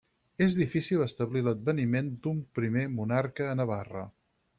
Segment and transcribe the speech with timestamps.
[0.43, 4.03] És difícil establir l'adveniment d'un primer monarca a Navarra.